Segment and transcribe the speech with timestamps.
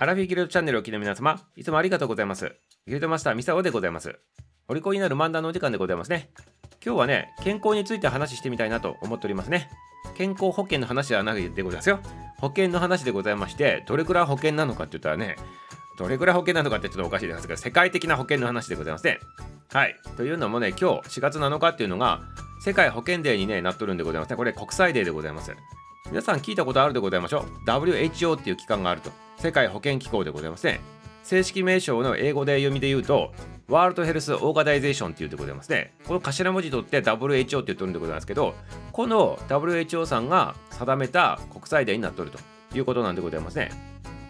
[0.00, 2.54] アラフィギルドチャンネルをお聞きの皆様、いつもありがとうございます。
[2.86, 4.14] ギルドマスターミサオでございます。
[4.68, 6.30] お利口になる漫談のお時間でございますね。
[6.86, 9.68] 今日はね、健康について話してみたいなと思っておりますね。
[10.16, 11.98] 健康保険の話ではないでございますよ。
[12.38, 15.34] 保険の話でございまして、どれくらい保険なのかって言ったらね、
[15.98, 19.18] どれくらい保険なのかってちょっとおかしいですけど、世界的な保険の話でございますね。
[19.72, 19.96] はい。
[20.16, 22.20] というのもね、今日4月7日っていうのが、
[22.60, 24.36] 世界保険デーに、ね、なっとるんでございますね。
[24.36, 25.52] これ国際デーでございます。
[26.08, 27.68] 皆さん聞いたことあるでございましょう。
[27.68, 29.10] WHO っていう機関があると。
[29.38, 30.80] 世界保健機構でございますね。
[31.22, 33.32] 正式名称の英語で読みで言うと、
[33.68, 35.92] World Health Organization っていうでございますね。
[36.06, 38.54] この頭文字取って WHO って言ってるんでございますけど、
[38.92, 42.38] この WHO さんが定めた国際デーになっとると
[42.74, 43.70] いうことなんでございますね。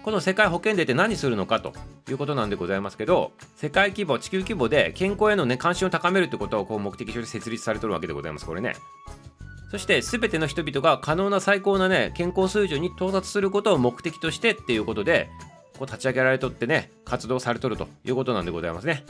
[0.09, 1.73] この世界保健デーって何するのかと
[2.09, 8.75] いうことなんでございますけど世界規模地球規模で健康への、ね、関心を高めるってことをこう目的として設立されてるわけでございますこれね
[9.71, 15.29] そして全ての人々が可能な最高なね健康水準に到達することを目的としてっていうことで
[15.79, 19.05] こう立ち上げられとってね活動されとるということなんでございますね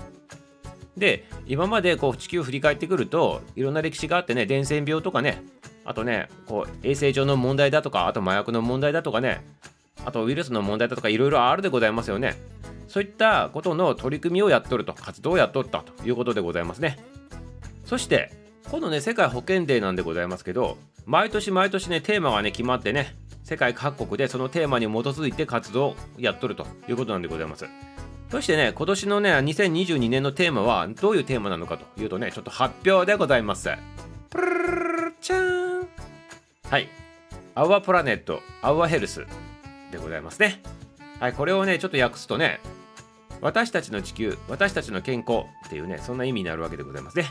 [0.97, 5.43] で今までこう地球を振り返ってくるといろんな歴史があってね伝染病とかね
[5.85, 9.45] あとねこう衛生上の問題だとかあと麻薬の問題だとかね
[10.05, 12.37] あとウイルスの問題だとかいろいろあるでございますよね。
[12.89, 16.99] そういったことの取り組みをやっとると、活動をやっとったということでございますね。
[17.85, 18.33] そして、
[18.71, 27.65] このね、世界保健デーなんでございますけど、毎年毎年ね、テーマがね、決まってね、世界各国でそのテーマに基づいて活動をやっとるということなんでございます。
[28.31, 33.71] そしてね、今年のね、2022年のテーマはどういうテーマなのかというとね、ちょっと発表でございます。
[34.29, 35.89] プルルルルチャーン
[36.69, 36.89] はい。
[37.55, 39.27] Our Planet, Our Health
[39.91, 40.61] でございますね。
[41.21, 42.61] はい、これをね、ちょっと訳すとね、
[43.41, 47.25] 私たちの地球、私たちの健康っていうね、そんな意味になるわけでございますね。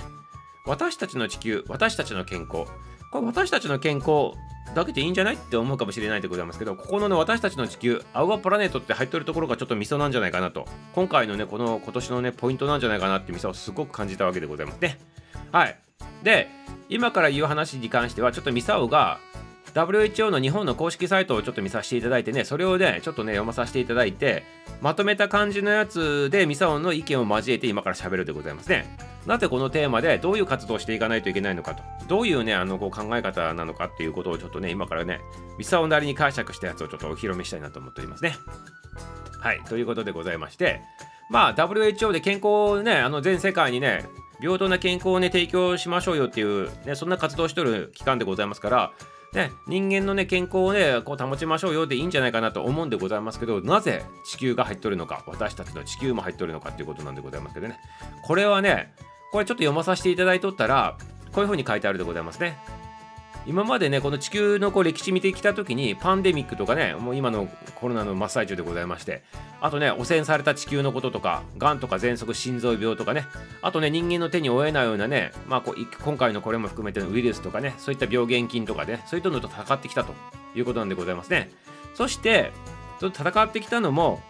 [0.68, 2.66] 私たちの地球、私たちの健康。
[3.12, 4.34] これ私たちの健康
[4.76, 10.68] だけでいいんじゃないって思うかもしれないでございますけど、ここのね、私たちの地球、アウアプラネットって入ってるところがちょっとミソなんじゃないかなと。
[10.94, 15.00] 今回のね、この今年のね、ポイントなんじゃないかなってミソをすごく感じたわけでございますね。
[15.52, 15.80] はい。
[16.22, 16.50] で、
[16.90, 19.20] 今から言う話に関しては、ちょっとミサオが
[19.74, 24.44] WHO の日本の公式サイトをちょっと見させていただいてね、それをね、ちょっとね、読まさせていただいて、
[24.82, 28.86] まとめた感じのやつで、ミサオの意見を交えて今から喋るでございますね。
[29.28, 35.20] なぜこのテーマでどういう活動をしていかないといけないのかと、どういうね、あのこう考え方なのかっていうことをちょっとね、今からね、
[35.58, 38.38] ミサオなりに解釈したやつをちょっとお披露目したいなと思っておりますね。
[39.40, 40.82] はい、ということでございまして、
[41.30, 44.06] まあ、WHO で健康をね、あの全世界にね、
[44.40, 48.92] 平等な健康をね、提供しましょうよっていう、ね、そんな活動をしておる機関でございますから、
[49.34, 57.78] ね、人間のね健康をねこう保ちましょうよでいいんじゃないかなと思うんでございますけどなぜ地球が入っとるのか私たちの地球も入っとるのかっていうことなんでございますけどね
[58.24, 58.94] これはね
[59.32, 60.98] これちょっと読まさせていただいとったら
[61.32, 62.58] こういうふうに書いてあるでございますね。
[63.46, 69.24] 今までねこの地球のこう歴史見てきた時にパンデミックとかねもう今のコロナの真っ最中でございまして
[69.62, 73.24] あとね汚染された地球のこととかがんとか喘息心臓病とかね
[73.62, 80.14] あとね人間の手に負えないようなねまあこう今回のこれも含めてのウイルスとかねそういった病原菌とかねそういったのと戦ってきたと
[80.54, 81.50] いうことなんでございますね。
[81.94, 82.52] そして
[83.00, 84.22] 戦ってきたのも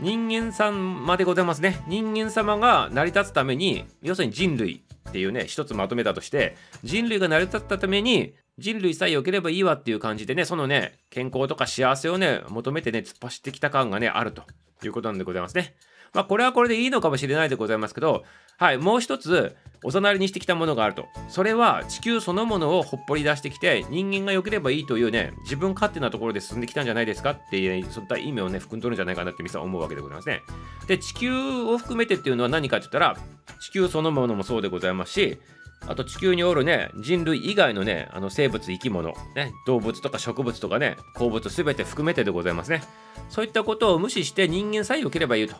[0.00, 1.82] 人間さんまでございますね。
[1.86, 14.42] 人間様が成り立つために要するに人類っていうね一つまとめたとして人類が成り立ったために人類さえ良ければいいわっていう感じでねそのね健康とか幸せをね求めてね突っ走ってきた感がねあると
[14.84, 15.74] いうことなんでございますね。
[16.14, 18.24] まあこれはこれでいいのかもしれないでございますけど
[18.56, 21.04] はいもう一つおざなりにしてきたものがあると。
[21.28, 27.32] それは地球そのものをほっぽり出してきて人間が良ければいいというね自分勝手なところで進んできたんじゃないですか？
[27.32, 30.40] っていうそういった意味をね含んどるんじゃないかなって皆さん思うわけでございますね。
[30.86, 33.16] で地球を含めてっていうのは何かって言ったら
[33.60, 35.38] 地球そのものもそうでございますし
[35.86, 42.82] あと地球におるね人類以外のねあの生物生き物、ね、動物とか植物とかね鉱物全て含めてでございますね。
[43.28, 45.56] そういったことを無視して人間さえ良ければいいと、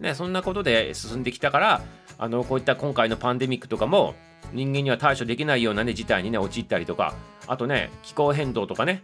[0.00, 1.82] ね、そんなことで進んできたから
[2.18, 4.14] あのこういった今回のパンデミックとかも
[4.52, 7.14] 人間には対処できないようなね事態にね陥ったりとか
[7.46, 9.02] あとね気候変動とかね。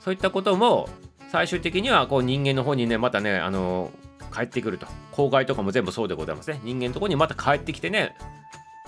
[0.00, 0.88] そういったことも
[1.30, 3.90] 最終的にはこう人間の方にねまたねあの
[4.34, 4.86] 帰ってくると。
[5.12, 6.60] 公害とかも全部そうでございますね。
[6.64, 8.16] 人間のとこにまた帰ってきてね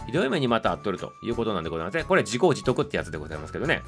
[0.06, 2.04] ひどい目にまたあっとるということなんでございますね。
[2.04, 3.82] これ自業自得ってやつでございますけどね。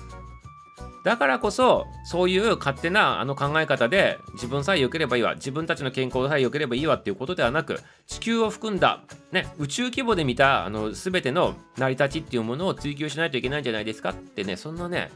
[1.06, 7.78] だからこそ、そういう勝手なあの考え方で自分さえ良ければいいわ、自分たちの健康さえ良ければいいわっていうことではなく、
[8.08, 15.12] 地球を含んだ、ね、宇宙規模で見たあの全ての成り立ちっていうものを追求しないといけないんじゃないですかってね、そんなね、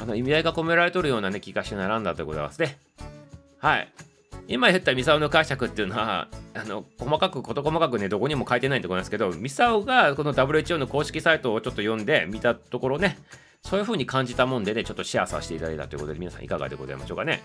[0.00, 2.78] あの意味合いが込められとるようなね、気がしてならんだでございますね。
[3.58, 3.92] はい。
[4.48, 13.18] 今言ったミサオの解釈っていうのはあの細かく事細かくねどこにも書いてないんでございますけどミサオがこの WHO の公式サイトをちょっと読んで見たところね
[13.62, 17.42] そういう風に感じたもんでねちょっとシェアさせていただいたということで皆さんいかがでございましょうかね。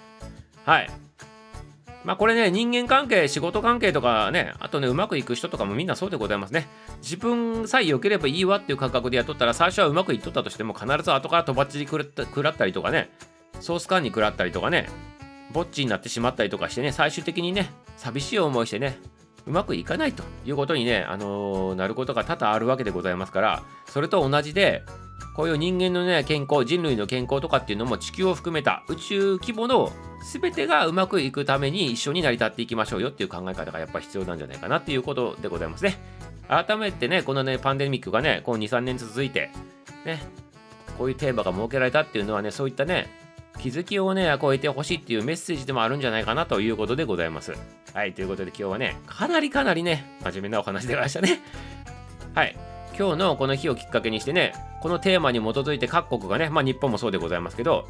[0.65, 0.89] はい。
[2.05, 6.67] まあこれね人間関係仕事関係とかねあとねうまくいく人とかもみんなそうでございますね。
[7.01, 11.97] 自分さえ良ければいいわっていう感覚でやっとったら最初はうまくいっとったとしても必ず後からとばっちり食
[12.44, 13.09] らったりとかね
[13.59, 14.88] ソース缶に食らったりとかね
[15.53, 19.00] ぼっちになってしまったりとかしてね最終的にね寂しい思いしてね
[19.45, 24.83] うまくいかないということにね、あのー、なることが多々あるわけでございますからそれと同じで
[25.35, 29.91] こういう人間のね健康人類の健康とかっていうのも地球を含めた宇宙規模の
[30.31, 35.97] 全てがうまくいくために一緒に成り立っていきましょうよっていう考え方がやっぱ必要なんじゃないかなっていうことでございますね。
[36.47, 39.50] 改めてねこのねパンデミックがねこう23年続いて
[40.05, 40.21] ね
[40.97, 43.23] こういうテーマが設けられたっていうのはねそういったね
[43.59, 47.53] 気づきをね、超えてほしいっていうメッセージでもあるんじゃないかなということでございます。
[47.94, 51.41] はい、ということで今日はね、かなりかなりね、真面目なお話でございましたね。
[52.35, 52.55] はい。
[52.97, 57.88] 今日のこの日をきっかけにしてね、このテーマに基づいて各国がね、まあ日本もそうでございますけど、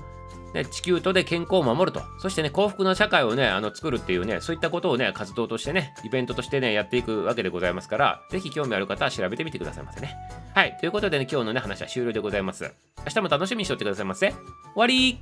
[0.53, 10.15] ね、地球とで健康を守ると、そしてね、幸福な社会をね、あの作るっていうね、そういったことをね、活動としてね、イベントとしてね、やっていくわけでございますから、ぜひ興味ある方は調べてみてくださいませね。
[10.53, 12.71] はい、ということでね、今日のね、話は終了でございます。
[12.99, 14.29] 明日も楽しみにしておいてくださいませ。
[14.29, 14.37] 終
[14.75, 15.19] わり